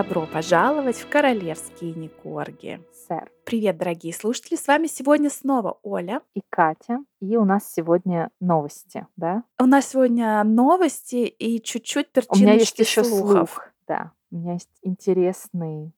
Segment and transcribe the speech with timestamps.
[0.00, 2.80] Добро пожаловать в королевские не корги.
[3.06, 3.30] Сэр.
[3.44, 6.22] Привет, дорогие слушатели, с вами сегодня снова Оля.
[6.32, 7.00] И Катя.
[7.20, 9.44] И у нас сегодня новости, да?
[9.58, 13.50] У нас сегодня новости и чуть-чуть У меня есть перчиночки еще слухов.
[13.50, 13.68] слух.
[13.86, 15.92] Да, у меня есть интересный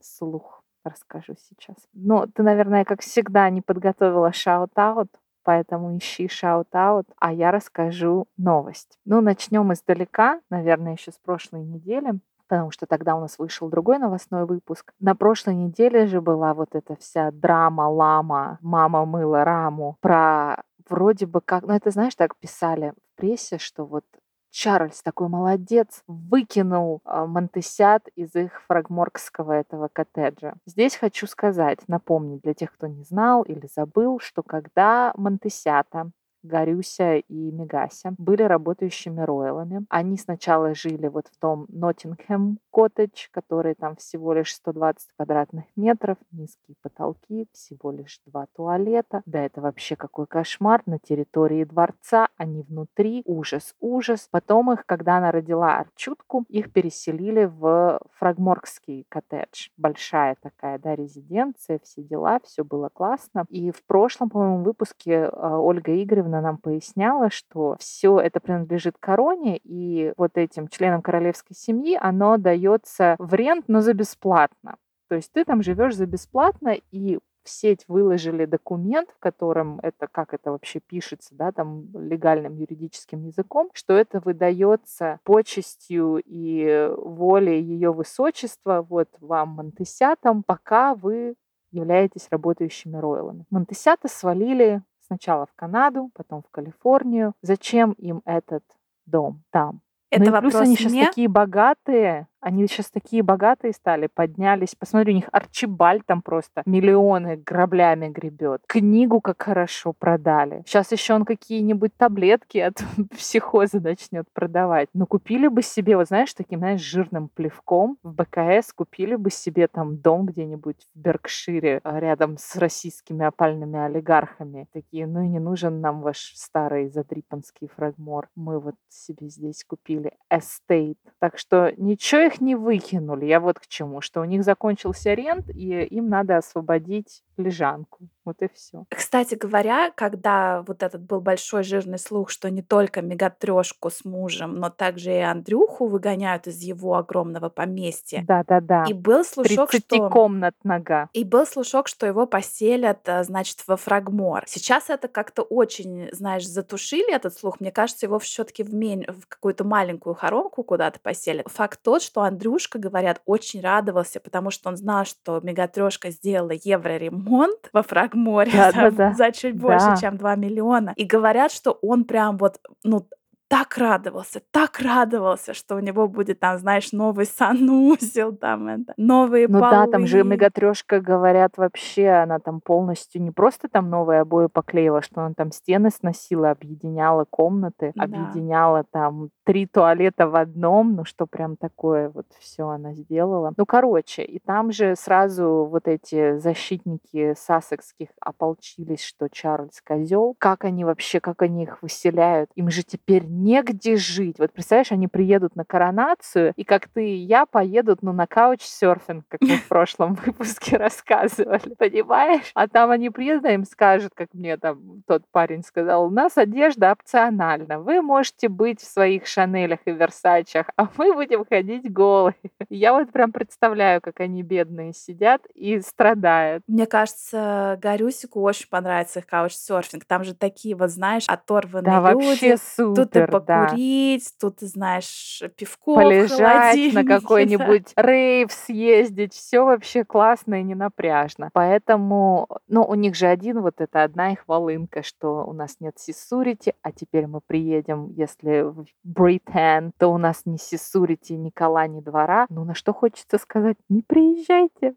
[0.00, 0.62] слух.
[0.84, 1.74] Расскажу сейчас.
[1.94, 5.08] Ну, ты, наверное, как всегда, не подготовила shout-out,
[5.42, 9.00] поэтому ищи shout-out, а я расскажу новость.
[9.04, 12.20] Ну, начнем издалека, наверное, еще с прошлой недели
[12.52, 14.92] потому что тогда у нас вышел другой новостной выпуск.
[15.00, 21.24] На прошлой неделе же была вот эта вся драма, лама, мама мыла раму про вроде
[21.24, 24.04] бы как, ну это знаешь, так писали в прессе, что вот
[24.50, 30.52] Чарльз такой молодец, выкинул э, Монтесят из их фрагморгского этого коттеджа.
[30.66, 36.10] Здесь хочу сказать, напомнить для тех, кто не знал или забыл, что когда Монтесята
[36.42, 39.86] Гарюся и Мегася были работающими роялами.
[39.88, 46.16] Они сначала жили вот в том Ноттингем коттедж, который там всего лишь 120 квадратных метров,
[46.32, 49.22] низкие потолки, всего лишь два туалета.
[49.26, 54.28] Да, это вообще какой кошмар на территории дворца, они внутри, ужас, ужас.
[54.30, 59.68] Потом их, когда она родила Арчутку, их переселили в Фрагморгский коттедж.
[59.76, 63.44] Большая такая, да, резиденция, все дела, все было классно.
[63.48, 69.58] И в прошлом, по-моему, выпуске а, Ольга Игоревна нам поясняла, что все это принадлежит короне,
[69.62, 74.76] и вот этим членам королевской семьи оно дается в рент, но за бесплатно.
[75.08, 80.06] То есть ты там живешь за бесплатно, и в сеть выложили документ, в котором это,
[80.10, 87.60] как это вообще пишется, да, там легальным юридическим языком, что это выдается почестью и волей
[87.60, 91.34] ее высочества вот вам, Монтесятам, пока вы
[91.72, 93.44] являетесь работающими royal ами.
[93.50, 94.82] Монтесята свалили
[95.12, 97.34] сначала в Канаду, потом в Калифорнию.
[97.42, 98.64] Зачем им этот
[99.06, 99.82] дом там?
[100.10, 101.06] Это ну и плюс вопрос они сейчас мне?
[101.06, 104.74] такие богатые, они сейчас такие богатые стали, поднялись.
[104.74, 108.62] Посмотри, у них Арчибальд там просто миллионы граблями гребет.
[108.66, 110.64] Книгу как хорошо продали.
[110.66, 112.82] Сейчас еще он какие-нибудь таблетки от
[113.16, 114.88] психоза начнет продавать.
[114.92, 119.68] Но купили бы себе, вот знаешь, таким, знаешь, жирным плевком в БКС, купили бы себе
[119.68, 124.66] там дом где-нибудь в Беркшире а, рядом с российскими опальными олигархами.
[124.72, 128.28] Такие, ну и не нужен нам ваш старый задрипанский Фрогмор.
[128.34, 130.98] Мы вот себе здесь купили estate.
[131.20, 133.26] Так что ничего их не выкинули.
[133.26, 138.08] Я вот к чему, что у них закончился рент, и им надо освободить лежанку.
[138.24, 138.84] Вот и все.
[138.88, 144.54] Кстати говоря, когда вот этот был большой жирный слух, что не только мегатрешку с мужем,
[144.54, 148.24] но также и Андрюху выгоняют из его огромного поместья.
[148.26, 148.84] Да-да-да.
[148.88, 150.10] И был слушок, 30 что...
[150.10, 151.08] комнат нога.
[151.12, 154.44] И был слушок, что его поселят, а, значит, во Фрагмор.
[154.46, 157.60] Сейчас это как-то очень, знаешь, затушили этот слух.
[157.60, 161.48] Мне кажется, его все-таки в, мень- в какую-то маленькую хоромку куда-то поселят.
[161.48, 167.70] Факт тот, что Андрюшка, говорят, очень радовался, потому что он знал, что Мегатрешка сделала евроремонт
[167.72, 169.12] во Фрагморе за, Да-да-да.
[169.14, 169.96] за чуть больше, Да.
[169.96, 170.92] чем 2 миллиона.
[170.96, 173.06] И говорят, что он прям вот, ну,
[173.52, 179.46] так радовался, так радовался, что у него будет там, знаешь, новый санузел, там это, новые
[179.46, 180.30] Ну да, там же полы.
[180.30, 185.52] мегатрешка, говорят, вообще она там полностью не просто там новые обои поклеила, что она там
[185.52, 188.04] стены сносила, объединяла комнаты, Да.
[188.04, 193.52] объединяла там три туалета в одном, ну что прям такое вот все она сделала.
[193.58, 200.36] Ну короче, и там же сразу вот эти защитники сассекских ополчились, что Чарльз козел.
[200.38, 202.48] Как они вообще, как они их выселяют?
[202.54, 204.38] Им же теперь негде жить.
[204.38, 209.24] Вот представляешь, они приедут на коронацию, и как ты и я поедут, ну, на каучсерфинг,
[209.28, 212.50] как мы в прошлом выпуске рассказывали, понимаешь?
[212.54, 216.38] А там они приедут, а им скажут, как мне там тот парень сказал, у нас
[216.38, 222.34] одежда опциональна, вы можете быть в своих Шанелях и Версачах, а мы будем ходить голые.
[222.68, 226.62] Я вот прям представляю, как они бедные сидят и страдают.
[226.66, 230.04] Мне кажется, Гарюсику очень понравится их каучсерфинг.
[230.04, 232.24] Там же такие вот, знаешь, оторванные Да, люди.
[232.26, 232.56] вообще
[232.94, 233.64] Тут и супер, да.
[233.66, 237.20] покурить, тут, знаешь, пивко полежать на холодильнике, да.
[237.20, 241.50] какой-нибудь рейв съездить, все вообще классно и не напряжно.
[241.52, 245.98] Поэтому, ну, у них же один, вот это одна их волынка, что у нас нет
[245.98, 251.86] сисурити, а теперь мы приедем, если в Британ, то у нас ни сисурити, ни кола,
[251.86, 252.46] ни двора.
[252.48, 254.94] Ну, на что хочется сказать, не приезжайте.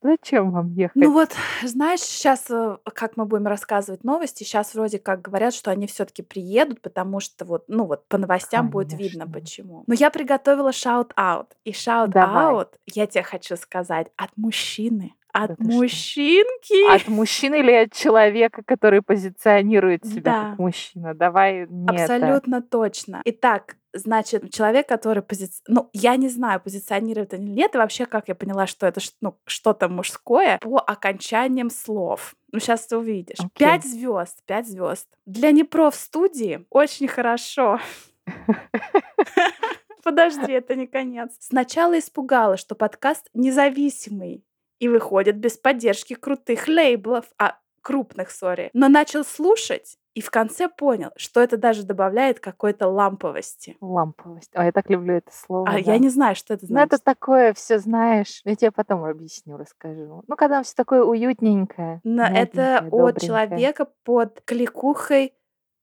[0.00, 0.94] Зачем вам ехать?
[0.96, 1.30] Ну вот,
[1.64, 2.46] знаешь, сейчас,
[2.94, 7.44] как мы будем рассказывать новости, сейчас вроде как говорят, что они все-таки приедут, потому что
[7.44, 9.40] вот, ну вот по новостям будет видно Конечно.
[9.40, 9.84] почему.
[9.86, 11.48] Но я приготовила shout-out.
[11.64, 15.14] И shout-out, я тебе хочу сказать, от мужчины.
[15.32, 16.94] От Да мужчинки.
[16.94, 20.50] От мужчины или от человека, который позиционирует себя Да.
[20.50, 21.14] как мужчина?
[21.14, 22.14] Давай не это.
[22.14, 23.20] Абсолютно точно.
[23.24, 25.68] Итак, значит, человек, который позиционирует...
[25.68, 29.38] Ну, я не знаю, позиционирует или нет, и вообще, как я поняла, что это ну,
[29.46, 32.34] что-то мужское, по окончаниям слов.
[32.52, 33.38] Ну, сейчас ты увидишь.
[33.38, 33.50] Окей.
[33.54, 35.08] Пять звезд, пять звезд.
[35.26, 37.80] Для непроф студии очень хорошо.
[40.02, 41.36] Подожди, это не конец.
[41.38, 44.44] Сначала испугалась, что подкаст независимый
[44.78, 48.70] и выходит без поддержки крутых лейблов, а крупных, сори.
[48.72, 53.76] Но начал слушать и в конце понял, что это даже добавляет какой-то ламповости.
[53.80, 54.50] Ламповость.
[54.56, 55.68] Ой, я так люблю это слово.
[55.68, 55.78] А да.
[55.78, 56.94] я не знаю, что это Ну, значит.
[56.94, 58.40] это такое все знаешь.
[58.44, 60.24] Я тебе потом объясню, расскажу.
[60.26, 62.00] Ну, когда все такое уютненькое.
[62.02, 63.26] Но это от добренькое.
[63.28, 65.34] человека под кликухой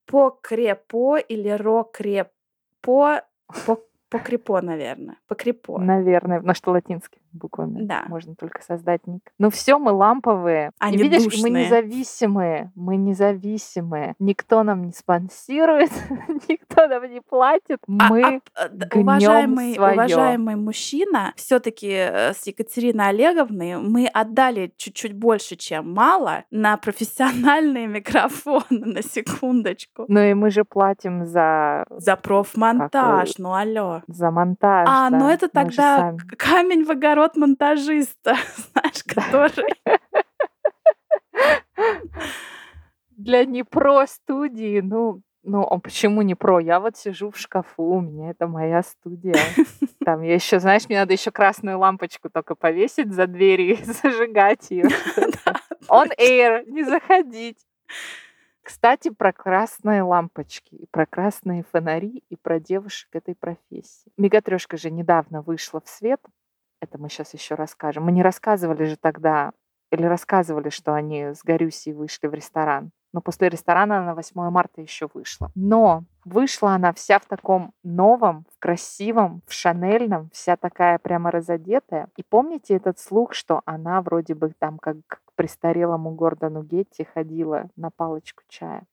[0.06, 3.24] покрепо или рокрепо,
[3.66, 3.80] по,
[4.10, 5.16] покрепо, наверное.
[5.30, 5.80] Покрепо.
[5.80, 8.04] Наверное, потому что латинскими буквами Да.
[8.08, 9.22] можно только создать ник.
[9.40, 10.72] Ну все, мы ламповые.
[10.80, 11.66] Они и видишь, мы душные.
[11.66, 12.72] независимые.
[12.76, 14.16] Мы независимые.
[14.20, 15.92] Никто нам не спонсирует,
[16.50, 17.80] никто нам не платит.
[17.88, 19.94] А- Мы а, гнем уважаемый, своё.
[19.94, 28.64] уважаемый мужчина, все-таки с Екатериной Олеговной мы отдали чуть-чуть больше, чем мало, на профессиональные микрофоны,
[28.70, 30.06] на секундочку.
[30.08, 34.02] Ну и мы же платим за, За профмонтаж, ну алло.
[34.08, 34.88] за монтаж.
[34.90, 35.34] А, ну да.
[35.34, 38.36] это Мы же тогда камень в огород монтажиста,
[38.74, 39.74] знаешь, который...
[43.18, 46.60] Для не про студии, ну, ну, а почему не про?
[46.60, 49.36] Я вот сижу в шкафу, у меня это моя студия.
[50.06, 54.72] Там я еще, знаешь, мне надо еще красную лампочку только повесить за дверью и зажигать
[54.72, 54.86] ее.
[55.88, 57.60] On air, не заходить.
[58.64, 64.12] Кстати, про красные лампочки, и про красные фонари, и про девушек этой профессии.
[64.18, 66.20] Мегатрешка же недавно вышла в свет.
[66.82, 68.06] Это мы сейчас еще расскажем.
[68.06, 69.52] Мы не рассказывали же тогда,
[69.92, 72.92] или рассказывали, что они с Горюсей вышли в ресторан.
[73.14, 75.50] Но после ресторана она 8 марта еще вышла.
[75.56, 82.10] Но вышла она вся в таком новом, в красивом, в шанельном, вся такая прямо разодетая.
[82.18, 87.70] И помните этот слух, что она вроде бы там как к престарелому Гордону Гетти ходила
[87.78, 88.84] на палочку чая?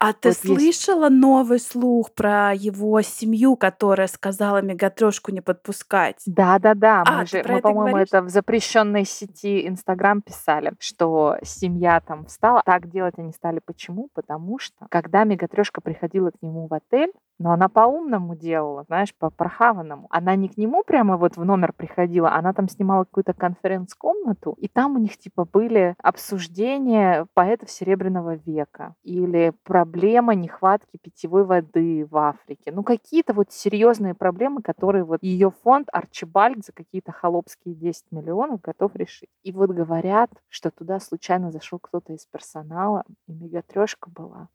[0.00, 0.46] А ты Вот есть-
[0.80, 6.22] слышала новый слух про его семью, которая сказала Мегатрошку не подпускать?
[6.24, 7.02] Да, да, да.
[7.04, 8.08] А, Мы же, мы, по-моему, говоришь?
[8.08, 12.62] это в запрещенной сети Инстаграм писали, что семья там встала.
[12.64, 13.60] Так делать они стали.
[13.64, 14.08] Почему?
[14.14, 19.30] Потому что, когда Мегатрешка приходила к нему в отель, но она по-умному делала, знаешь, по
[19.30, 20.06] прохаванному.
[20.10, 24.68] Она не к нему прямо вот в номер приходила, она там снимала какую-то конференц-комнату, и
[24.68, 32.16] там у них типа были обсуждения поэтов Серебряного века или проблема нехватки питьевой воды в
[32.16, 32.72] Африке.
[32.72, 38.60] Ну, какие-то вот серьезные проблемы, которые вот ее фонд Арчибальд за какие-то холопские 10 миллионов
[38.60, 39.30] готов решить.
[39.42, 44.48] И вот говорят, что туда случайно зашел кто-то из персонала, и мегатрешка была голая.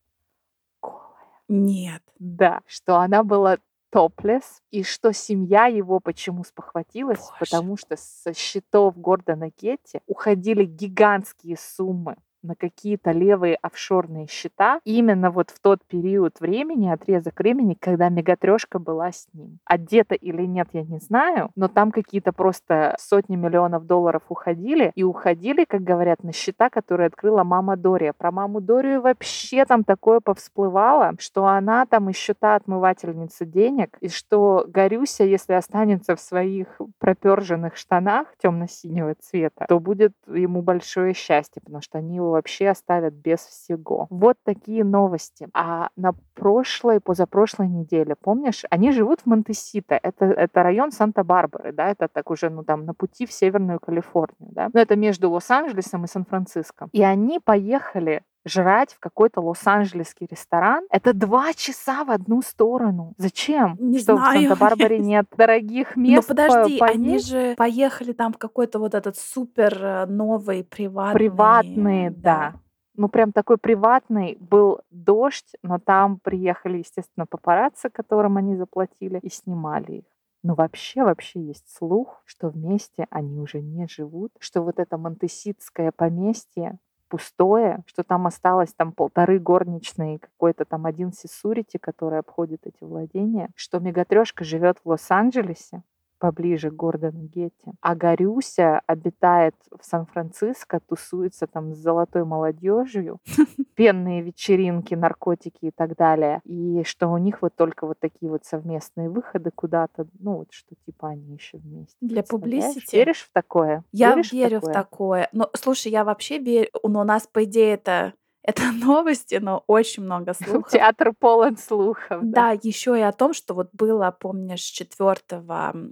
[1.50, 2.02] Нет.
[2.20, 3.58] Да, что она была
[3.92, 7.36] топлес, и что семья его почему спохватилась, Боже.
[7.40, 15.32] потому что со счетов Гордона Гетти уходили гигантские суммы на какие-то левые офшорные счета именно
[15.32, 19.60] вот в тот период времени, отрезок времени, когда мегатрешка была с ним.
[19.66, 25.04] Одета или нет, я не знаю, но там какие-то просто сотни миллионов долларов уходили, и
[25.04, 28.14] уходили, как говорят, на счета, которые открыла мама Дория.
[28.14, 34.10] Про маму Дорию вообще там такое повсплывало, что она там еще та отмывательница денег, и
[34.10, 41.62] что Горюся, если останется в своих проперженных штанах темно-синего цвета, то будет ему большое счастье,
[41.64, 44.08] потому что они его вообще оставят без всего.
[44.10, 45.48] Вот такие новости.
[45.54, 50.00] А на прошлой, позапрошлой неделе, помнишь, они живут в Монтесита.
[50.02, 54.52] Это, это район Санта-Барбары, да, это так уже, ну, там, на пути в Северную Калифорнию,
[54.52, 54.70] да.
[54.74, 56.90] Но это между Лос-Анджелесом и Сан-Франциско.
[56.92, 60.86] И они поехали жрать в какой-то лос-анджелесский ресторан.
[60.90, 63.14] Это два часа в одну сторону.
[63.18, 63.78] Зачем?
[63.80, 64.40] Не Что знаю.
[64.40, 67.28] в Санта-Барбаре нет дорогих Но мест по- подожди, они поесть?
[67.30, 71.14] же поехали там в какой-то вот этот супер э, новый приватный...
[71.14, 72.54] Приватные, да.
[72.96, 74.38] Ну, прям такой приватный.
[74.40, 80.04] Был дождь, но там приехали, естественно, папарацци, которым они заплатили, и снимали их.
[80.44, 85.92] Но вообще, вообще есть слух, что вместе они уже не живут, что вот это монтеситское
[85.96, 86.78] поместье
[87.14, 93.52] пустое, что там осталось там полторы горничные, какой-то там один сисурити, который обходит эти владения,
[93.56, 95.84] что Мегатрешка живет в Лос-Анджелесе,
[96.24, 97.74] поближе к Гордону Гетти.
[97.82, 103.20] А Горюся обитает в Сан-Франциско, тусуется там с золотой молодежью,
[103.76, 106.40] пенные вечеринки, наркотики и так далее.
[106.46, 110.76] И что у них вот только вот такие вот совместные выходы куда-то, ну вот что
[110.86, 111.98] типа они еще вместе.
[112.00, 112.94] Для publicity?
[112.94, 113.84] Веришь в такое?
[113.92, 115.28] Я Веришь верю в такое.
[115.34, 116.70] Но, слушай, я вообще верю...
[116.84, 118.14] Ну, у нас, по идее, это
[118.44, 120.72] Это новости, но очень много слухов.
[120.72, 122.20] Театр полон слухов.
[122.22, 125.18] Да, еще и о том, что вот было, помнишь, 4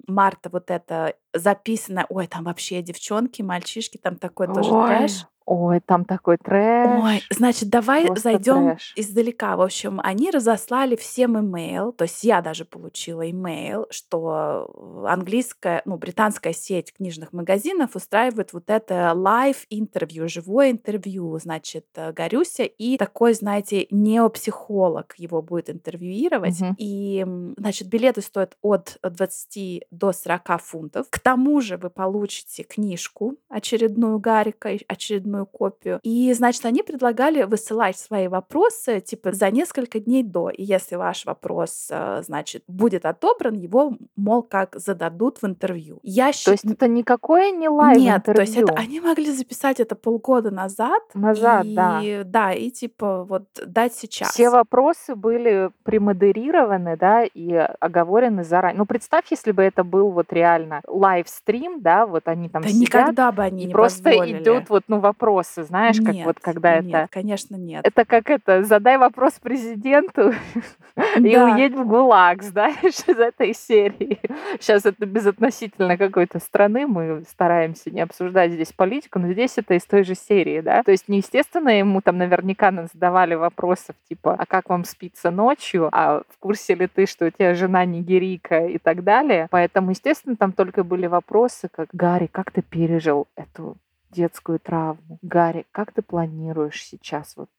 [0.07, 5.25] марта вот это записано, ой, там вообще девчонки, мальчишки, там такой тоже Ой, трэш.
[5.45, 7.01] Ой, там такой трэш.
[7.03, 8.93] Ой, значит, давай Просто зайдем трэш.
[8.95, 9.55] издалека.
[9.55, 15.97] В общем, они разослали всем имейл, то есть я даже получила имейл, что английская, ну,
[15.97, 23.33] британская сеть книжных магазинов устраивает вот это live-интервью, живое интервью, значит, э, Гарюся, и такой,
[23.33, 26.59] знаете, неопсихолог его будет интервьюировать.
[26.61, 26.75] Мгм.
[26.77, 27.25] И,
[27.57, 31.07] значит, билеты стоят от 20 до 40 фунтов.
[31.09, 34.83] К тому же вы получите книжку очередную Гарика, и
[35.31, 35.99] очередную копию.
[36.03, 40.49] И, значит, они предлагали высылать свои вопросы, типа, за несколько дней до.
[40.49, 45.99] И если ваш вопрос, э, значит, будет отобран, его, мол, как зададут в интервью.
[46.03, 46.53] Я То считаю...
[46.61, 48.85] есть это никакое не live Нет, то есть это интервью.
[48.87, 52.01] они могли записать это полгода назад, Назад, да.
[52.03, 54.29] и да, и типа вот дать сейчас.
[54.33, 58.79] Все вопросы были премодерированы, да, и оговорены заранее.
[58.79, 62.81] Ну, представь, если бы это был вот реально лайвстрим, да, вот они там Да сидят,
[62.81, 64.41] никогда бы они не просто позволили.
[64.43, 67.07] идут вот, ну, вопросы, знаешь, как Нет, вот когда нет, это...
[67.11, 67.85] конечно, нет.
[67.85, 70.33] Это как это, задай вопрос президенту
[71.17, 74.19] и уедь в ГУЛАГ, знаешь, из этой серии.
[74.59, 79.85] Сейчас это безотносительно какой-то страны, мы стараемся не обсуждать здесь политику, но здесь это из
[79.85, 80.81] той же серии, да.
[80.83, 85.89] То есть, не естественно, ему там наверняка задавали вопросов, типа, а как вам спится ночью,
[85.91, 89.47] а в курсе ли ты, что у тебя жена нигерийка и так далее.
[89.51, 93.77] Поэтому, естественно, там только были вопросы, как, Гарри, как ты пережил эту
[94.11, 95.19] детскую травму?
[95.21, 97.49] Гарри, как ты планируешь сейчас вот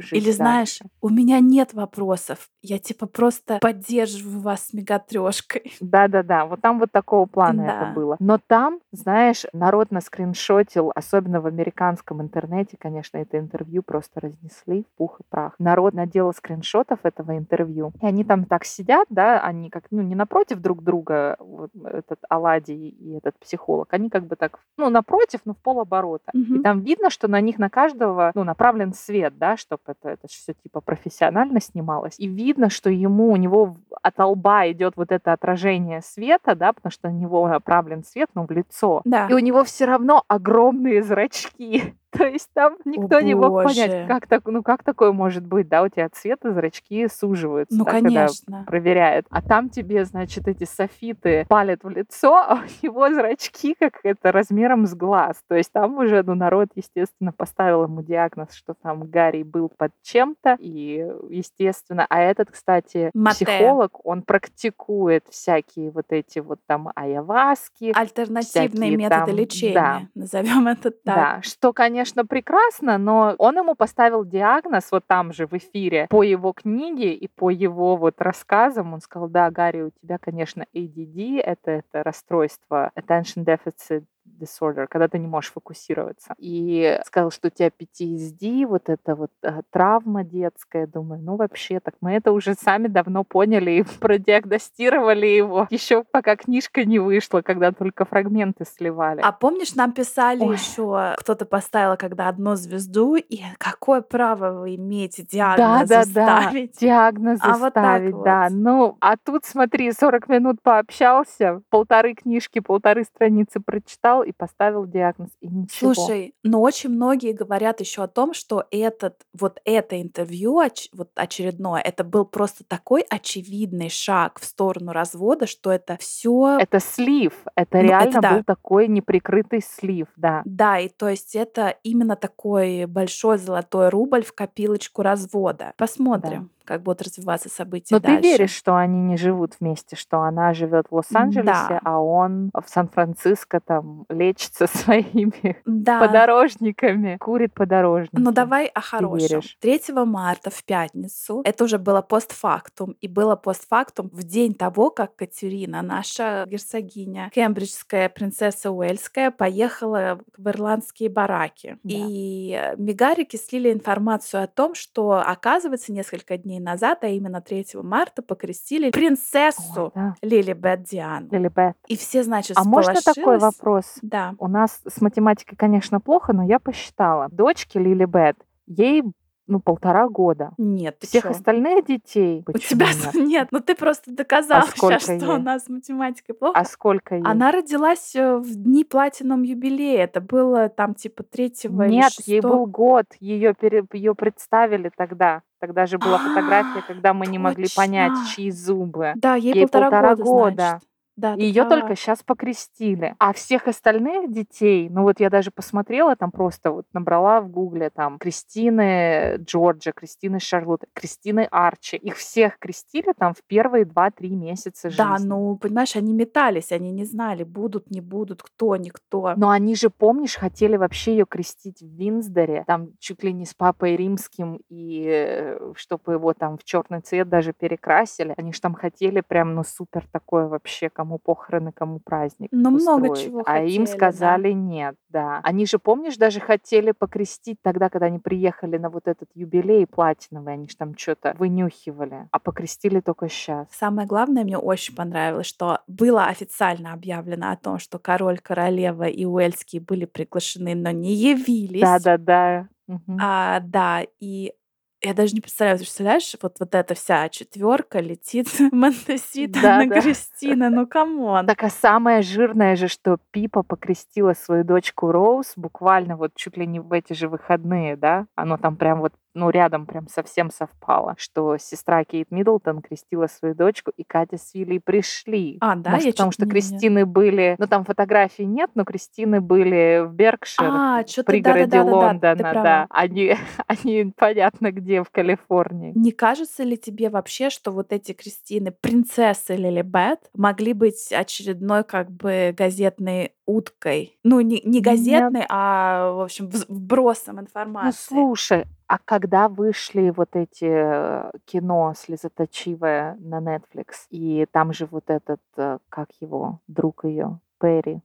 [0.00, 0.90] жить Или знаешь, дальше?
[1.00, 5.72] у меня нет вопросов, я типа просто поддерживаю вас с мегатрешкой.
[5.80, 7.76] Да-да-да, вот там вот такого плана Да.
[7.76, 8.16] это было.
[8.20, 14.96] Но там, знаешь, народ наскриншотил, особенно в американском интернете, конечно, это интервью просто разнесли в
[14.96, 15.54] пух и прах.
[15.58, 20.14] Народ наделал скриншотов этого интервью, и они там так сидят, да, они как, ну, не
[20.14, 25.40] напротив друг друга, вот этот Аладий и этот психолог, они как бы так, ну, напротив,
[25.44, 26.30] но в полоборота.
[26.32, 26.62] И Мгм.
[26.62, 30.54] там видно, что на них на каждого ну, направлен свет, да, чтобы это, это все
[30.54, 32.14] типа профессионально снималось.
[32.18, 36.90] И видно, что ему, у него от лба идет вот это отражение света, да, потому
[36.90, 39.02] что на него направлен свет, ну, в лицо.
[39.04, 39.26] Да.
[39.28, 41.94] И у него все равно огромные зрачки.
[42.16, 45.82] То есть там никто не мог понять, как, так, ну, как такое может быть, да,
[45.82, 48.64] у тебя от света зрачки суживаются, Ну, да, когда конечно.
[48.66, 49.26] проверяют.
[49.30, 54.32] А там тебе, значит, эти софиты палят в лицо, а у него зрачки как это
[54.32, 55.42] размером с глаз.
[55.48, 59.92] То есть там уже, ну, народ, естественно, поставил ему диагноз, что там Гарри был под
[60.02, 60.56] чем-то.
[60.60, 63.44] И, естественно, а этот, кстати, Мате.
[63.44, 67.92] психолог, он практикует всякие вот эти вот там айаваски.
[67.94, 70.02] Альтернативные всякие методы там, лечения, да.
[70.14, 71.04] назовем это так.
[71.04, 76.22] Да, что, конечно, прекрасно, но он ему поставил диагноз вот там же в эфире по
[76.22, 78.94] его книге и по его вот рассказам.
[78.94, 84.04] Он сказал, да, Гарри, у тебя, конечно, ADD, это, это расстройство Attention Deficit
[84.38, 86.34] disorder, когда ты не можешь фокусироваться.
[86.38, 90.86] И сказал, что у тебя PTSD, вот это вот э, травма детская.
[90.86, 95.66] Думаю, ну вообще, так мы это уже сами давно поняли и продиагностировали его.
[95.70, 99.20] Еще пока книжка не вышла, когда только фрагменты сливали.
[99.22, 100.54] А помнишь, нам писали Ой.
[100.54, 106.40] еще, кто-то поставил, когда одну звезду, и какое право вы имеете Да, диагноз да, да.
[106.42, 106.78] ставить?
[106.78, 108.44] Диагноз А вот так ставить, да.
[108.44, 108.52] вот.
[108.52, 115.30] Ну, а тут, смотри, 40 минут пообщался, полторы книжки, полторы страницы прочитал и поставил диагноз.
[115.40, 115.94] И ничего.
[115.94, 121.80] Слушай, но очень многие говорят еще о том, что этот, вот это интервью, вот очередное,
[121.80, 127.32] это был просто такой очевидный шаг в сторону развода, что это все Это слив.
[127.54, 128.34] Это Ну, это реально да.
[128.34, 130.42] был такой неприкрытый слив, да.
[130.44, 135.72] Да, и то есть это именно такой большой золотой рубль в копилочку развода.
[135.76, 138.20] Посмотрим, как будут развиваться события Но дальше.
[138.22, 141.80] ты веришь, что они не живут вместе, что она живет в Лос-Анджелесе, Да.
[141.82, 145.98] а он в Сан-Франциско там лечится своими Да.
[146.00, 148.20] подорожниками, курит подорожники.
[148.20, 149.18] Ну давай о хорошем.
[149.18, 149.56] веришь?
[149.60, 155.16] 3 марта в пятницу, это уже было постфактум, и было постфактум в день того, как
[155.16, 161.78] Катерина, наша герцогиня, кембриджская принцесса Уэльская, поехала в ирландские бараки.
[161.82, 161.94] Да.
[161.96, 167.66] И э, мигарики слили информацию о том, что, оказывается, несколько дней назад, а именно 3
[167.82, 170.14] марта, покрестили принцессу Ой, да.
[170.22, 171.28] Лилибет Диану.
[171.30, 171.76] Лилибет.
[171.86, 173.98] И все, значит, А можно такой вопрос?
[174.02, 174.34] Да.
[174.38, 177.28] У нас с математикой, конечно, плохо, но я посчитала.
[177.30, 178.36] Дочке Лили Бет,
[178.66, 179.02] ей
[179.48, 180.52] ну, полтора года.
[180.58, 181.30] Нет, ты Всех чё?
[181.30, 183.14] остальных детей У почему тебя нет?
[183.28, 186.58] нет, ну ты просто доказал сколько сейчас, что у нас с математикой плохо.
[186.58, 187.24] А сколько ей?
[187.24, 190.04] Она родилась э, в дни платином юбилея.
[190.04, 193.06] Это было там типа третьего или Нет, ей был год.
[193.20, 193.54] Ее
[193.92, 195.42] ее представили тогда.
[195.60, 199.12] Тогда же была фотография, А, когда мы не могли понять, чьи зубы.
[199.16, 200.80] Да, ей Ей полтора полтора года, года.
[201.18, 201.80] Да, ты Ее права.
[201.80, 203.16] только сейчас покрестили.
[203.18, 207.90] А всех остальных детей, ну вот я даже посмотрела, там просто вот набрала в гугле
[207.90, 211.96] там Кристины Джорджа, Кристины Шарлотты, Кристины Арчи.
[211.96, 215.02] Их всех крестили там в первые 2-3 месяца жизни.
[215.02, 219.34] Да, ну, понимаешь, они метались, они не знали, будут, не будут, кто, никто.
[219.36, 223.54] Но они же, помнишь, хотели вообще ее крестить в Винсдоре, там чуть ли не с
[223.54, 228.34] папой римским, и чтобы его там в черный цвет даже перекрасили.
[228.36, 233.12] Они же там хотели прям, ну, супер такое вообще, кому похороны, кому праздник Ну, много
[233.12, 233.24] устроить.
[233.24, 235.40] чего А им хотели, сказали нет, да.
[235.42, 240.52] Они же, помнишь, даже хотели покрестить тогда, когда они приехали на вот этот юбилей платиновый,
[240.52, 243.68] они же там что-то вынюхивали, а покрестили только сейчас.
[243.70, 249.24] Самое главное, мне очень понравилось, что было официально объявлено о том, что король, королева и
[249.24, 251.80] Уэльские были приглашены, но не явились.
[251.80, 252.68] Да-да-да.
[252.86, 253.18] Мгм.
[253.20, 254.52] А, да, и
[255.00, 259.86] я даже не представляю, ты представляешь, вот, вот эта вся четверка летит Монтесита Да, на
[259.88, 260.00] да.
[260.00, 261.46] Кристина, ну come on.
[261.46, 266.66] Так а самое жирное же, что Пипа покрестила свою дочку Роуз буквально вот чуть ли
[266.66, 268.26] не в эти же выходные, да?
[268.34, 273.54] Оно там прям вот, ну, рядом прям совсем совпало, что сестра Кейт Миддлтон крестила свою
[273.54, 275.58] дочку, и Катя с Вилей пришли.
[275.60, 277.54] А, да, Может, я потому что не- Крестины были...
[277.58, 282.62] Ну, там фотографий нет, но крестины были в Беркшир, А, в пригороде Лондона, права.
[282.62, 282.86] да.
[282.90, 283.34] Они,
[283.68, 285.92] они понятно где, в Калифорнии.
[285.94, 292.10] Не кажется ли тебе вообще, что вот эти Кристины, принцессы Лилибет, могли быть очередной как
[292.10, 294.18] бы газетной уткой?
[294.24, 294.84] Ну, не, не Нет.
[294.84, 297.98] газетной, а, в общем, вбросом Ну, информации.
[298.08, 305.04] слушай, а когда вышли вот эти э, кино слезоточивое на Netflix, и там же вот
[305.10, 308.00] этот, э, как его, друг ее, Перри,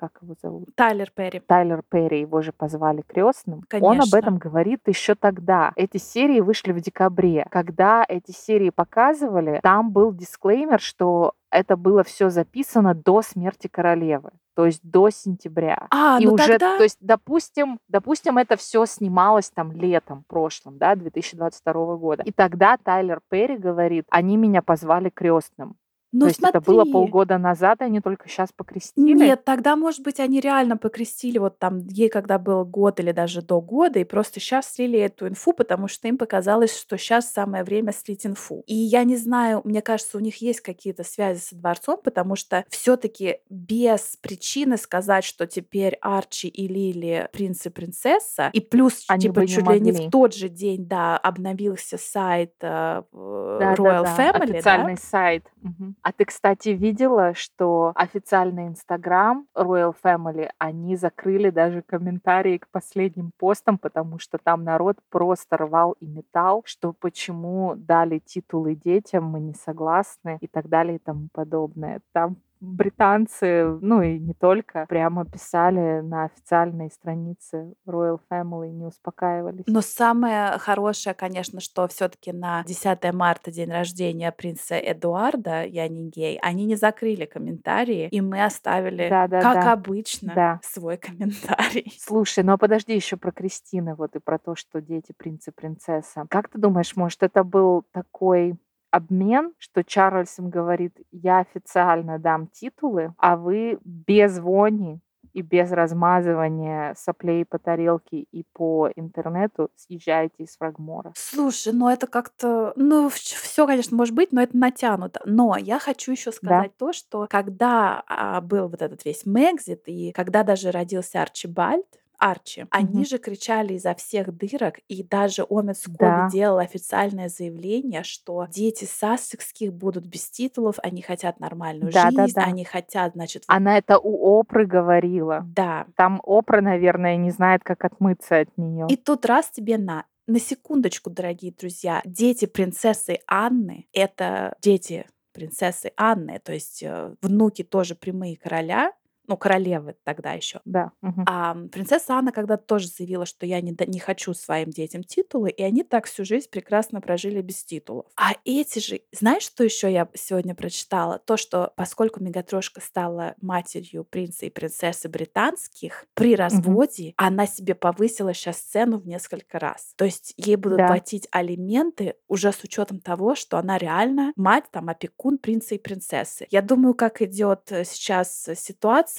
[0.00, 0.68] как его зовут?
[0.74, 1.40] Тайлер Перри.
[1.40, 3.58] Тайлер Перри, его же позвали крестным.
[3.72, 4.16] Он об Конечно.
[4.16, 5.72] этом говорит еще тогда.
[5.76, 7.46] Эти серии вышли в декабре.
[7.50, 14.30] Когда эти серии показывали, там был дисклеймер, что это было все записано до смерти королевы,
[14.54, 15.86] то есть до сентября.
[15.90, 16.76] А, И ну уже, тогда...
[16.76, 22.22] то есть, допустим, допустим, это все снималось там летом прошлым, да, 2022 года.
[22.22, 25.76] И тогда Тайлер Перри говорит, они меня позвали крестным.
[26.12, 26.92] Ну, то есть это было смотри.
[26.92, 29.14] полгода назад, и они только сейчас покрестили.
[29.14, 33.42] Нет, тогда, может быть, они реально покрестили вот там ей, когда был год или даже
[33.42, 37.62] до года, и просто сейчас слили эту инфу, потому что им показалось, что сейчас самое
[37.62, 38.64] время слить инфу.
[38.66, 42.64] И я не знаю, мне кажется, у них есть какие-то связи со дворцом, потому что
[42.68, 49.22] все-таки без причины сказать, что теперь Арчи и Лили принц и принцесса, и плюс Они
[49.22, 54.02] типа чуть ли не в тот же день, да, обновился сайт э, э, Да, Royal
[54.02, 54.54] да, да, Family, да?
[54.54, 55.44] официальный сайт.
[55.62, 55.96] Мгм.
[56.02, 63.32] А ты, кстати, видела, что официальный Инстаграм Royal Family, они закрыли даже комментарии к последним
[63.36, 69.40] постам, потому что там народ просто рвал и метал, что почему дали титулы детям, мы
[69.40, 72.00] не согласны и так далее и тому подобное.
[72.12, 79.64] Там британцы, ну и не только, прямо писали на официальной странице Royal Family, не успокаивались.
[79.66, 86.08] Но самое хорошее, конечно, что все-таки на 10 марта, день рождения принца Эдуарда, я не
[86.08, 89.72] гей, они не закрыли комментарии, и мы оставили, Да, да, как да.
[89.72, 90.60] обычно, Да.
[90.62, 91.92] свой комментарий.
[91.98, 95.50] Слушай, ну а подожди еще про Кристины, вот и про то, что дети принц и
[95.50, 96.26] принцесса.
[96.28, 98.56] Как ты думаешь, может, это был такой
[98.90, 105.00] обмен, что Чарльз им говорит, я официально дам титулы, а вы без вони
[105.32, 111.12] и без размазывания соплей по тарелке и по интернету съезжаете из Фрагмора.
[111.16, 115.20] Слушай, ну это как-то, ну все, конечно, может быть, но это натянуто.
[115.24, 120.12] Но я хочу еще сказать то, что когда а, был вот этот весь Мэгзит, и
[120.12, 121.86] когда даже родился Арчибальд,
[122.20, 122.66] Арчи.
[122.70, 123.04] Они Мгм.
[123.06, 126.28] же кричали изо всех дырок, и даже Омет Скоби Да.
[126.30, 132.34] делал официальное заявление, что дети Сассекских будут без титулов, они хотят нормальную Да, да, жизнь,
[132.36, 132.42] да.
[132.44, 135.42] они хотят, значит, Она это у Опры говорила.
[135.54, 135.86] да.
[135.96, 138.86] Там Опра, наверное, не знает, как отмыться от нее.
[138.88, 140.04] И тут раз тебе на.
[140.26, 147.62] На секундочку, дорогие друзья, дети принцессы Анны— это дети принцессы Анны, то есть э, внуки
[147.64, 148.92] тоже прямые короля,
[149.30, 150.60] ну, королевы тогда еще.
[150.64, 150.90] Да.
[151.02, 151.24] мгм.
[151.28, 155.62] А принцесса Анна когда тоже заявила, что я не, не хочу своим детям титулы, и
[155.62, 158.06] они так всю жизнь прекрасно прожили без титулов.
[158.16, 161.20] А эти же, знаешь, что еще я сегодня прочитала?
[161.20, 168.34] То, что поскольку Мегатрошка стала матерью принца и принцессы британских, при разводе она себе повысила
[168.34, 169.94] сейчас цену в несколько раз.
[169.96, 170.88] То есть ей будут Да.
[170.88, 176.46] платить алименты уже с учетом того, что она реально мать, там, опекун принца и принцессы.
[176.50, 178.54] Я думаю, как идет э, сейчас э,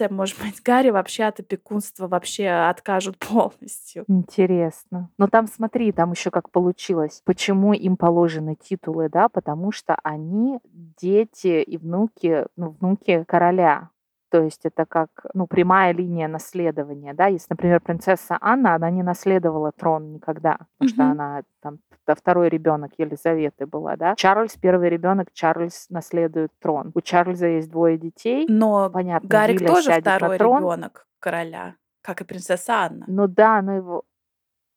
[0.02, 4.06] ситуация, может быть, Гарри вообще от опекунства вообще откажут полностью.
[4.08, 5.10] Интересно.
[5.18, 7.22] Но там смотри, там еще как получилось.
[7.26, 9.30] Почему им положены титулы, да?
[9.30, 13.90] Потому что они дети и внуки, ну, внуки короля.
[14.32, 17.28] То есть это как, ну, прямая линия наследования, да?
[17.28, 22.92] Если, например, принцесса Анна, она не наследовала трон никогда, потому что она там второй ребенок
[22.98, 24.16] Елизаветы была, да?
[24.16, 26.92] Чарльз первый ребенок, Чарльз наследует трон.
[26.96, 28.46] У Чарльза есть двое детей.
[28.48, 30.60] Но Понятно, Гарик Виля тоже второй трон.
[30.60, 33.04] ребенок короля, как и принцесса Анна.
[33.08, 34.04] Ну да, но его...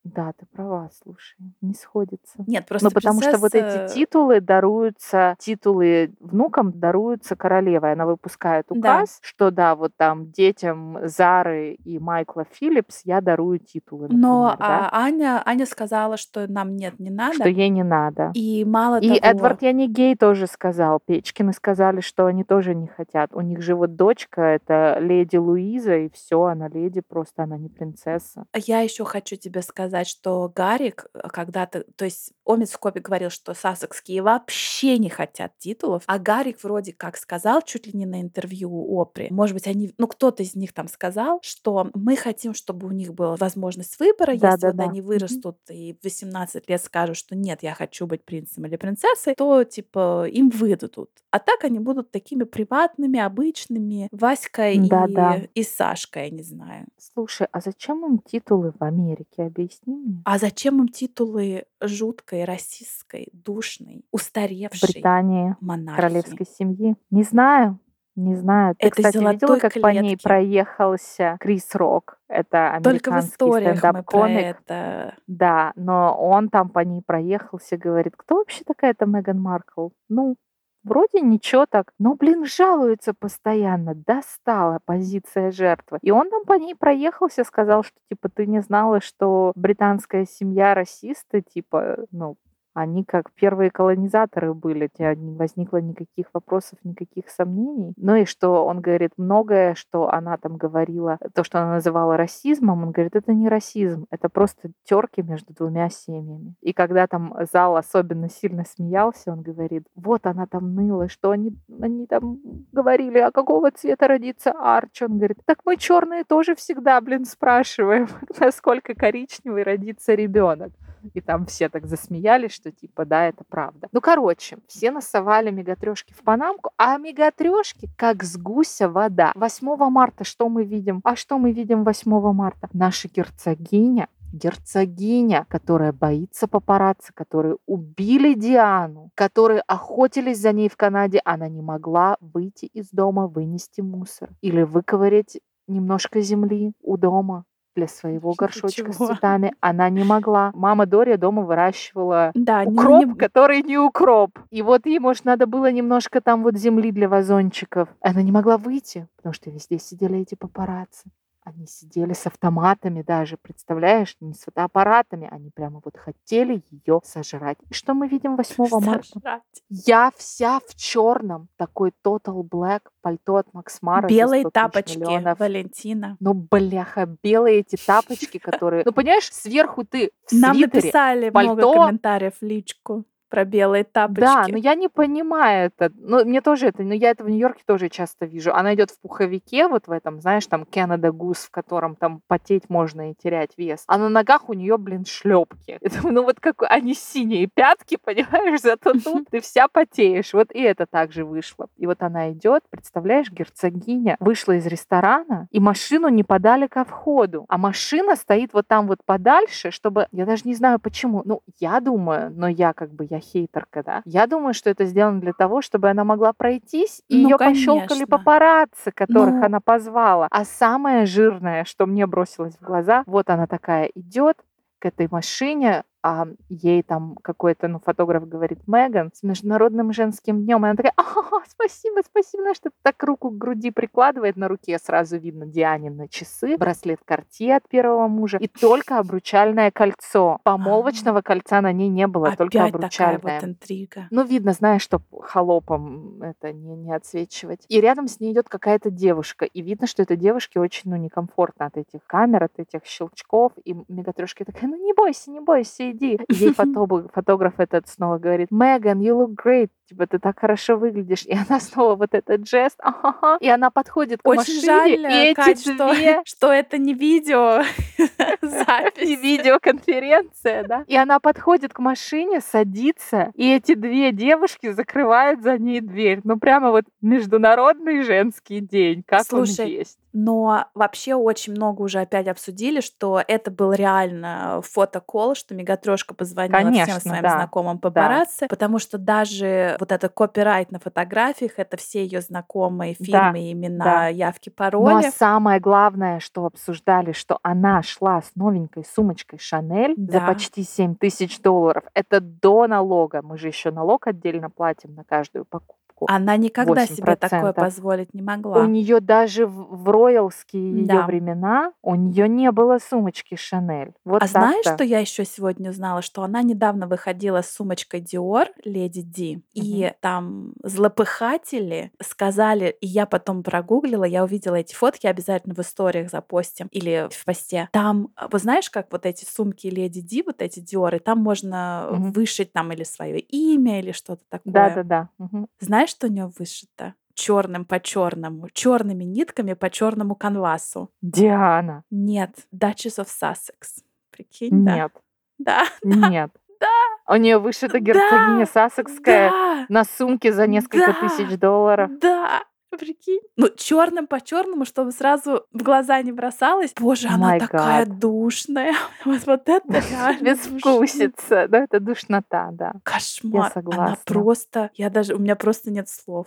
[0.05, 2.37] Да, ты права, слушай, не сходится.
[2.47, 7.93] Нет, просто Ну, потому что вот эти принцесса- титулы даруются, титулы внукам даруются королевой.
[7.93, 8.77] Она выпускает Да.
[8.79, 14.59] указ, что да, вот там детям Зары и Майкла Филлипс я дарую титулы, Но например,
[14.59, 17.35] да, а, Аня, Аня сказала, что нам нет, не надо.
[17.37, 18.31] что ей не надо.
[18.35, 23.31] И мало И того, Эдвард Янигей тоже сказал, Печкины сказали, что они тоже не хотят.
[23.33, 27.71] У них же вот дочка, это леди Луиза, и все, она леди, просто она не
[27.71, 28.45] принцесса.
[28.67, 33.55] я еще хочу тебе сказать, что Гарик э, когда-то, то есть в Копе говорил, что
[33.55, 38.71] сассекские вообще не хотят титулов, а Гарик вроде как сказал чуть ли не на интервью
[38.71, 42.89] у Опри, может быть, они, ну кто-то из них там сказал, что мы хотим, чтобы
[42.89, 44.85] у них была возможность выбора, если вот Да-да-да.
[44.85, 49.35] они вырастут и в 18 лет скажут, что нет, я хочу быть принцем или принцессой,
[49.37, 51.11] то типа им выдадут.
[51.31, 55.37] А так они будут такими приватными, обычными, Васькой Да-да.
[55.37, 56.87] и, и Сашкой, я не знаю.
[56.97, 59.43] Слушай, а зачем им титулы в Америке?
[59.43, 60.23] Объясни мне.
[60.25, 65.97] А зачем им титулы жуткой, расистской, душной, устаревшей Британии монархии?
[66.01, 66.97] королевской семьи.
[67.11, 67.79] Не знаю.
[68.17, 68.77] Не знаю.
[68.79, 70.23] Ты, Этой кстати, видела, как по ней клетки.
[70.23, 72.19] проехался Крис Рок?
[72.29, 74.45] Это Только в американский стендап-комик.
[74.45, 75.15] это.
[75.27, 79.89] Да, но он там по ней проехался, говорит, кто вообще такая-то Меган Маркл?
[80.09, 80.37] Ну,
[80.85, 85.99] вроде ничего так, но, блин, жалуется постоянно, достала позиция жертвы.
[86.03, 90.75] И он там по ней проехался, сказал, что, типа, ты не знала, что британская семья
[90.75, 92.37] расисты, типа, ну,
[92.75, 97.95] они как первые колонизаторы были, у тебя не возникло никаких вопросов, никаких сомнений.
[97.97, 102.83] Ну и что он говорит, многое, что она там говорила, то, что она называла расизмом,
[102.83, 106.55] он говорит, это не расизм, это просто терки между двумя семьями.
[106.61, 111.57] И когда там зал особенно сильно смеялся, он говорит, вот она там ныла, что они,
[111.81, 112.41] они там
[112.73, 115.03] говорили, а какого цвета родится Арч?
[115.03, 118.09] Он говорит, так мы черные тоже всегда, блин, спрашиваем,
[118.41, 120.73] насколько коричневый родится ребенок.
[121.13, 123.89] И там все так засмеялись, что типа, да, это правда.
[123.93, 129.33] Ну, короче, все насовали мегатрешки в панамку, а мегатрешки как с гуся вода.
[129.35, 131.01] 8 марта что мы видим?
[131.05, 132.69] А что мы видим 8 марта?
[132.73, 141.21] Наша герцогиня герцогиня, которая боится папарацци, которые убили Диану, которые охотились за ней в Канаде,
[141.25, 145.39] она не могла выйти из дома, вынести мусор или выковырять
[145.69, 149.07] немножко земли у дома для своего горшочка с Ничего.
[149.15, 149.55] цветами.
[149.61, 150.51] Она не могла.
[150.55, 154.39] Мама Дория дома выращивала Да, не- укроп, не- который не укроп.
[154.51, 157.89] И вот ей, может, надо было немножко там вот земли для вазончиков.
[158.01, 161.11] Она не могла выйти, потому что везде сидели эти папарацци.
[161.45, 165.29] Они сидели с автоматами даже, представляешь, не с фотоаппаратами.
[165.31, 167.59] Они прямо вот хотели ее сожрать.
[167.69, 169.07] И что мы видим 8 марта?
[169.07, 169.43] сожрать.
[169.69, 174.09] Я вся в черном, такой Total Black, пальто от Макс Мара.
[174.09, 175.39] Белые 100 тысяч тапочки миллионов.
[175.39, 176.17] Валентина.
[176.19, 178.83] Ну, бляха, белые эти тапочки, которые...
[178.87, 181.73] Ну, понимаешь, сверху ты в Нам свитере, написали много пальто.
[181.75, 184.21] комментариев в личку про белые тапочки.
[184.21, 185.93] Да, но я не понимаю это.
[185.97, 188.55] Ну, мне тоже это, но я это в Нью-Йорке тоже часто вижу.
[188.55, 192.71] Она идет в пуховике, вот в этом, знаешь, там Canada Goose, в котором там потеть
[192.71, 193.83] можно и терять вес.
[193.89, 195.81] А на ногах у нее, блин, шлепки.
[196.05, 200.33] ну вот как они синие пятки, понимаешь, зато тут ты вся потеешь.
[200.33, 201.67] Вот и это также вышло.
[201.77, 207.47] И вот она идет, представляешь, герцогиня вышла из ресторана, и машину не подали ко входу.
[207.49, 210.07] А машина стоит вот там вот подальше, чтобы...
[210.13, 211.23] Я даже не знаю почему.
[211.25, 214.03] Ну, я думаю, но я как бы, я хейтерка, да?
[214.05, 218.05] Я думаю, что это сделано для того, чтобы она могла пройтись, и Ну, ее пощелкали
[218.05, 219.45] папарацци, которых Ну.
[219.47, 220.29] она позвала.
[220.31, 224.37] А самое жирное, что мне бросилось в глаза, вот она такая идет
[224.79, 230.67] к этой машине, а ей там какой-то, ну, фотограф говорит, Меган, с Международным женским днем.
[230.67, 231.03] И она такая, а,
[231.49, 236.59] спасибо, спасибо, знаешь, что так руку к груди прикладывает, на руке сразу видно Дианины часы,
[236.59, 240.41] браслет Cartier от первого мужа и только обручальное кольцо.
[240.43, 243.19] Помолвочного кольца на ней не было, только Опять обручальное.
[243.19, 244.09] такая вот интрига.
[244.11, 247.65] Ну, видно, знаешь, что холопом это не, не отсвечивать.
[247.71, 249.47] И рядом с ней идет какая-то девушка.
[249.47, 253.53] И видно, что этой девушке очень ну, некомфортно от этих камер, от этих щелчков.
[253.65, 256.19] И мегатрешка такая, ну не бойся, не бойся, иди.
[256.29, 259.71] И ей фотограф, фотограф этот снова говорит, Меган, you look great.
[259.87, 261.25] Типа, ты так хорошо выглядишь.
[261.27, 265.17] И она снова вот этот жест, ага, и она подходит к Очень машине, жаль, и
[265.31, 267.63] эти Кать, что, две что это не видео
[268.43, 269.21] запись.
[269.21, 270.85] видеоконференция, да.
[270.87, 276.21] И она подходит к машине, садится, и эти две девушки закрывают за ней дверь.
[276.25, 279.99] Ну, прямо вот международный женский день, как Слушай, он есть.
[280.15, 286.61] Но вообще очень много уже опять обсудили, что это был реально фотокол, что Мегатрошка позвонила
[286.61, 287.91] всем Конечно, своим да, знакомым да.
[287.91, 293.53] папарацци, потому что даже вот это копирайт на фотографиях, это все ее знакомые Да, фильмы,
[293.53, 294.09] имена, да.
[294.09, 295.11] явки, Ну, а пароли.
[295.15, 300.27] самое главное, что обсуждали, что она шла с новенькой сумочкой Шанель за Да.
[300.27, 301.85] почти 7 тысяч долларов.
[301.95, 303.21] Это до налога.
[303.23, 305.77] Мы же еще налог отдельно платим на каждую покупку.
[306.07, 307.55] Она никогда себе такое 8%.
[307.55, 308.67] позволить не У могла.
[308.67, 311.07] нее даже в, роялские ее Да.
[311.07, 313.93] времена у нее не было сумочки Шанель.
[314.05, 316.03] Вот А знаешь, что я еще сегодня узнала?
[316.03, 323.07] Что она недавно выходила с сумочкой Dior, Леди Ди, и там злопыхатели сказали, и я
[323.07, 327.69] потом прогуглила, я увидела эти фотки, обязательно в историях запостим или в посте.
[327.73, 331.89] Там, а, вот знаешь, как вот эти сумки Леди Ди, вот эти Диоры, там можно
[331.91, 332.13] Мгм.
[332.13, 334.45] вышить там или свое имя, или что-то такое.
[334.53, 335.09] Да-да-да.
[335.19, 335.47] мгм.
[335.61, 336.95] Знаешь, что у нее вышито?
[337.15, 340.91] Черным по черному, черными нитками по черному канвасу.
[341.01, 341.85] Диана.
[341.91, 343.83] Нет, Duchess of Sussex.
[344.11, 344.75] Прикинь, да?
[344.75, 344.93] Нет.
[345.39, 345.63] Да.
[345.85, 346.31] Нет.
[346.61, 347.15] Да.
[347.15, 349.67] У нее вышита герцогиня Сассекская Да.
[349.69, 351.09] на сумке за несколько Да.
[351.09, 351.91] тысяч долларов.
[352.01, 352.43] Да.
[352.79, 353.21] Прикинь.
[353.37, 356.73] Ну, черным по черному, чтобы сразу в глаза не бросалось.
[356.79, 357.99] Боже, она My такая God.
[357.99, 358.75] душная.
[359.05, 359.83] Вот, вот это.
[360.21, 361.47] Безвкусица.
[361.49, 362.73] Да, это душнота, да.
[362.83, 363.43] Кошмар.
[363.43, 363.99] Она согласна.
[364.05, 364.71] просто...
[364.75, 365.15] Я даже...
[365.15, 366.27] У меня просто нет слов.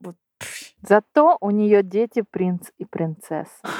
[0.00, 0.16] Вот.
[0.82, 3.50] Зато у нее дети принц и принцесса.
[3.62, 3.72] Ай,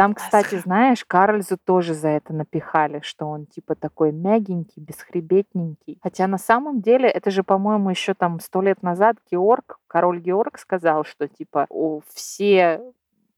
[0.00, 5.98] Там, кстати, знаешь, Карльзу тоже за это напихали, что он типа такой мягенький, бесхребетненький.
[6.02, 10.58] Хотя на самом деле это же, по-моему, еще там сто лет назад Георг, король Георг
[10.58, 12.80] сказал, что типа у все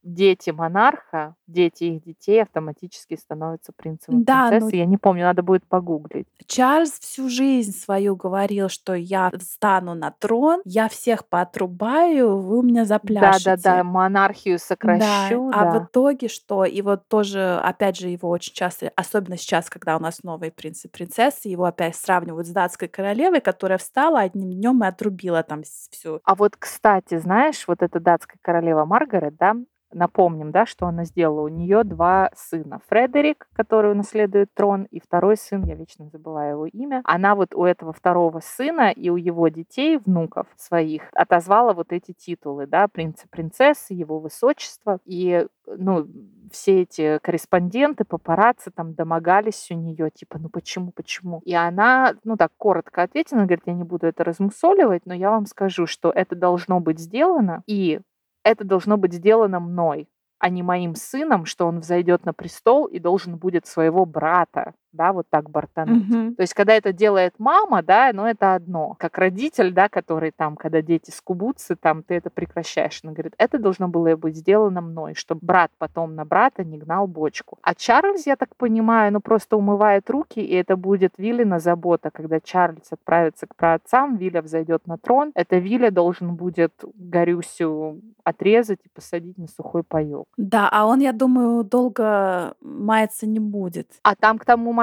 [0.02, 4.78] дети монарха, дети их детей автоматически становятся принцем Да, ну принцессой.
[4.80, 6.26] Я не помню, надо будет погуглить.
[6.46, 12.62] Чарльз всю жизнь свою говорил, что я встану на трон, я всех поотрубаю, вы у
[12.62, 13.56] меня запляшете.
[13.56, 15.78] Да-да-да, монархию сокращу, Да, а да.
[15.80, 16.64] в итоге что?
[16.64, 20.88] И вот тоже, опять же, его очень часто, особенно сейчас, когда у нас новые принцы
[20.88, 25.62] и принцессы, его опять сравнивают с датской королевой, которая встала одним днем и отрубила там
[25.62, 26.20] всю.
[26.24, 29.54] А вот, кстати, знаешь, вот эта датская королева Маргарет, да,
[29.94, 31.42] напомним, да, что она сделала.
[31.42, 32.80] У нее два сына.
[32.88, 37.02] Фредерик, который унаследует трон, и второй сын, я вечно забываю его имя.
[37.04, 42.12] Она вот у этого второго сына и у его детей, внуков своих, отозвала вот эти
[42.12, 44.98] титулы, да, принца, принцессы, его высочество.
[45.04, 46.06] И, ну,
[46.52, 51.40] все эти корреспонденты, папарацци там домогались у нее, типа, ну почему, почему?
[51.44, 55.46] И она, ну так, коротко ответила, говорит, я не буду это размусоливать, но я вам
[55.46, 58.00] скажу, что это должно быть сделано, и
[58.44, 62.98] это должно быть сделано мной, а не моим сыном, что он взойдет на престол и
[62.98, 66.08] должен будет своего брата, да, вот так бортануть.
[66.08, 66.34] Мгм.
[66.34, 68.96] То есть, когда это делает мама, да, ну это одно.
[68.98, 73.00] Как родитель, да, который там, когда дети скубутся, там, ты это прекращаешь.
[73.02, 77.06] Она говорит, это должно было быть сделано мной, чтобы брат потом на брата не гнал
[77.06, 77.58] бочку.
[77.62, 82.10] А Чарльз, я так понимаю, ну просто умывает руки, и это будет Виллина забота.
[82.10, 88.80] Когда Чарльз отправится к праотцам, Вилля взойдет на трон, это Вилля должен будет Горюсю отрезать
[88.84, 90.26] и посадить на сухой паёк.
[90.36, 93.88] Да, а он, я думаю, долго маяться не будет.
[94.02, 94.81] А там к тому моменту,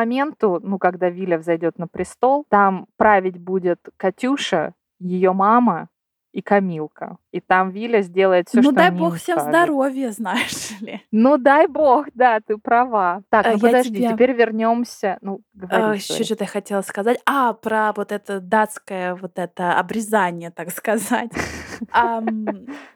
[0.61, 5.89] ну, когда Виля взойдет на престол, там править будет Катюша, ее мама
[6.31, 7.17] и Камилка.
[7.31, 9.51] И там Виля сделает все, ну, что дай они бог всем скажут.
[9.51, 11.01] здоровья, знаешь ли.
[11.11, 13.23] Ну, дай бог, да, ты права.
[13.29, 15.17] Так, Э, ну подожди, тебе- теперь вернемся.
[15.21, 16.23] Ну, говори, Еще sorry.
[16.25, 17.19] что-то я хотела сказать.
[17.25, 21.31] А, про вот это датское вот это обрезание, так сказать.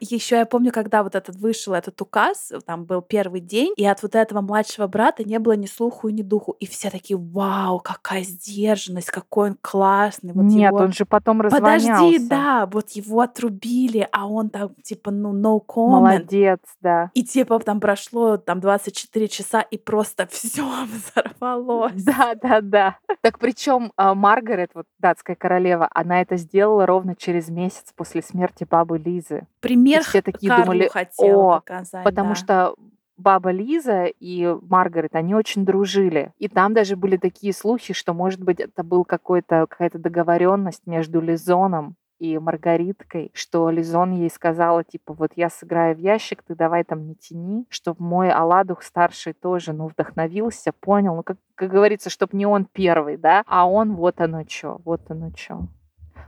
[0.00, 4.02] Еще я помню, когда вот этот вышел этот указ, там был первый день, и от
[4.02, 6.52] вот этого младшего брата не было ни слуху, ни духу.
[6.60, 10.32] И все такие, вау, какая сдержанность, какой он классный.
[10.32, 11.86] Вот Нет, его- он же потом развонялся.
[11.92, 16.00] Подожди, да, вот его отрубили, а он там типа, ну, no comment.
[16.00, 17.10] Молодец, да.
[17.14, 22.02] И типа там прошло там 24 часа, и просто все взорвалось.
[22.04, 22.98] Да, да, да.
[23.20, 28.98] Так причем Маргарет, вот датская королева, она это сделала ровно через месяц после смерти бабы
[28.98, 29.46] Лизы.
[29.60, 32.34] Пример все такие Карлу думали, о, показать, потому да.
[32.34, 32.74] что
[33.16, 36.32] баба Лиза и Маргарет, они очень дружили.
[36.38, 41.20] И там даже были такие слухи, что, может быть, это был какой-то, какая-то договоренность между
[41.20, 46.82] Лизоном и Маргариткой, что Лизон ей сказала, типа, вот я сыграю в ящик, ты давай
[46.82, 52.10] там не тяни, чтобы мой Аладух старший тоже, ну, вдохновился, понял, ну, как, как говорится,
[52.10, 55.68] чтобы не он первый, да, а он вот оно что, вот оно что.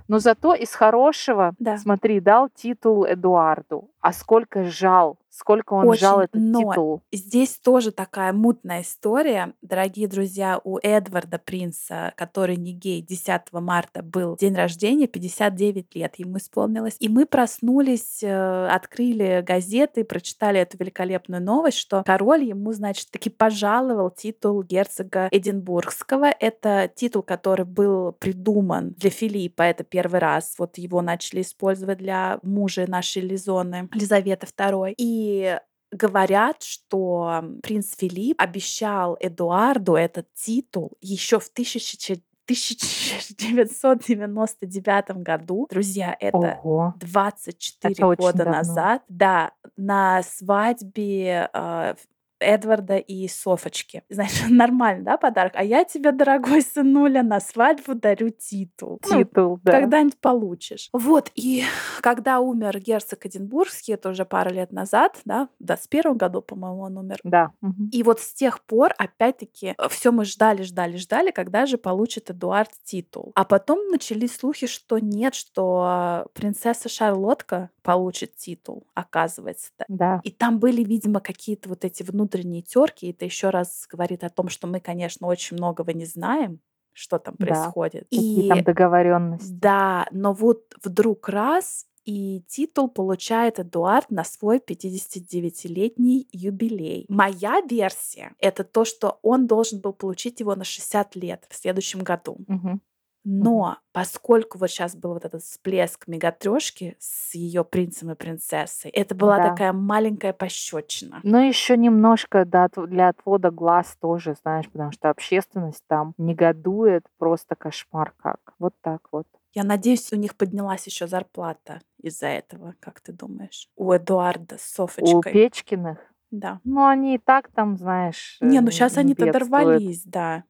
[0.08, 1.76] Но зато из хорошего, Да.
[1.78, 3.90] смотри, дал титул Эдуарду.
[4.06, 7.02] А сколько жал, сколько он жал Очень, этот но титул.
[7.12, 9.52] Здесь тоже такая мутная история.
[9.62, 16.14] Дорогие друзья, у Эдварда Принца, который не гей, 10 марта был день рождения, 59 лет
[16.18, 16.96] ему исполнилось.
[17.00, 23.28] И мы проснулись, э, открыли газеты, прочитали эту великолепную новость, что король ему, значит, таки
[23.28, 26.26] пожаловал титул герцога Эдинбургского.
[26.26, 30.54] Это титул, который был придуман для Филиппа, это первый раз.
[30.58, 34.94] Вот его начали использовать для мужа нашей Лизоны, Елизаветы II.
[34.96, 35.58] И
[35.90, 45.66] говорят, что принц Филипп обещал Эдуарду этот титул еще в 1000 1999 году.
[45.68, 46.94] Друзья, это Ого.
[47.00, 49.02] 24 Это года назад.
[49.08, 51.94] Да, на свадьбе э,
[52.40, 54.02] Эдварда и Софочки.
[54.08, 55.52] Знаешь, нормально, да, подарок?
[55.54, 59.00] А я тебе, дорогой сынуля, на свадьбу дарю титул.
[59.08, 59.72] Ну, Титул, да.
[59.72, 60.88] когда-нибудь получишь.
[60.92, 61.64] Вот, и
[62.00, 66.98] когда умер герцог Эдинбургский, это уже пару лет назад, да, в 21 году, по-моему, он
[66.98, 67.18] умер.
[67.24, 67.52] Да.
[67.92, 72.70] И вот с тех пор, опять-таки, все мы ждали, ждали, ждали, когда же получит Эдуард
[72.84, 73.32] титул.
[73.34, 79.70] А потом начались слухи, что нет, что принцесса Шарлотка получит титул, оказывается.
[79.88, 80.20] Да.
[80.24, 83.10] И там были, видимо, какие-то вот эти внутренние терки.
[83.10, 86.60] Это еще раз говорит о том, что мы, конечно, очень многого не знаем,
[86.92, 87.46] что там Да.
[87.46, 88.04] происходит.
[88.10, 89.48] Какие там И договоренности.
[89.50, 97.06] да, но вот вдруг раз и титул получает Эдуард на свой 59-летний юбилей.
[97.08, 102.00] Моя версия— это то, что он должен был получить его на 60 лет в следующем
[102.00, 102.38] году.
[102.46, 102.80] Мгм.
[103.28, 109.16] Но поскольку вот сейчас был вот этот всплеск мегатрешки с ее принцем и принцессой, это
[109.16, 109.50] была Да.
[109.50, 111.18] такая маленькая пощечина.
[111.24, 117.56] Ну, еще немножко да, для отвода глаз тоже, знаешь, потому что общественность там негодует, просто
[117.56, 118.38] кошмар как.
[118.60, 119.26] Вот так вот.
[119.54, 123.68] Я надеюсь, у них поднялась еще зарплата из-за этого, как ты думаешь?
[123.74, 125.32] У Эдуарда с У Софочкой.
[125.32, 125.98] Печкиных,
[126.30, 126.60] Да.
[126.62, 130.44] ну, они и так там, знаешь, Не, ну э, сейчас не они-то дорвались, да.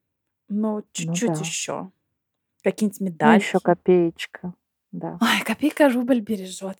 [0.49, 1.41] Ну, чуть-чуть да.
[1.41, 1.91] еще.
[2.67, 3.45] Какие-нибудь Ну, медальки.
[3.45, 4.53] еще копеечка,
[4.91, 5.19] да.
[5.21, 6.79] Ой, копейка рубль бережет.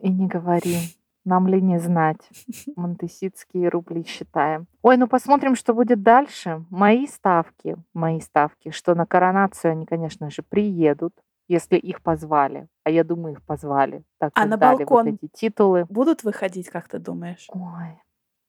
[0.00, 0.78] И не говори.
[1.26, 2.16] Нам ли не знать?
[2.76, 4.66] Монтеситские рубли считаем.
[4.80, 6.64] Ой, ну посмотрим, что будет дальше.
[6.70, 11.12] Мои ставки, мои ставки, что на коронацию они, конечно же, приедут,
[11.48, 12.66] если их позвали.
[12.84, 14.02] А я думаю, их позвали.
[14.16, 15.04] Так А на балкон?
[15.04, 15.84] вот эти титулы.
[15.90, 17.46] Будут выходить, как ты думаешь?
[17.52, 18.00] Ой,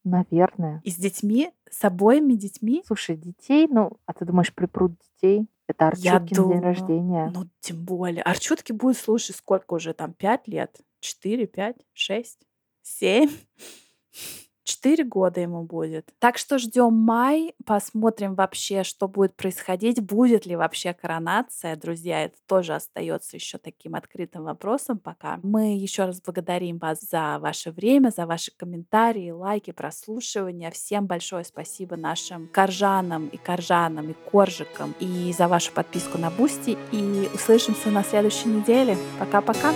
[0.05, 0.79] наверное.
[0.85, 1.51] И с детьми?
[1.69, 2.81] С обоими детьми?
[2.87, 5.47] Слушай, детей, ну, а ты думаешь, припрут детей?
[5.71, 7.31] Это Я Арчуткин день думаю, рождения.
[7.33, 8.23] Ну, тем более.
[8.23, 10.13] Арчутки будет, слушай, сколько уже там?
[10.13, 10.79] Пять лет?
[10.99, 12.39] Четыре, пять, шесть,
[12.81, 13.29] семь?
[14.71, 16.13] Четыре года ему будет.
[16.17, 22.23] Так что ждем май, посмотрим вообще, что будет происходить, будет ли вообще коронация, друзья.
[22.23, 25.41] Это тоже остается еще таким открытым вопросом пока.
[25.43, 30.71] Мы еще раз благодарим вас за ваше время, за ваши комментарии, лайки, прослушивания.
[30.71, 36.77] Всем большое спасибо нашим коржанам и коржанам и коржикам и за вашу подписку на Бусти.
[36.93, 38.95] И услышимся на следующей неделе.
[39.19, 39.73] Пока-пока.